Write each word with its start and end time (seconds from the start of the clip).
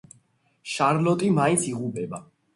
შარლოტი 0.75 1.31
მაინც 1.37 1.69
იღუპება. 1.75 2.25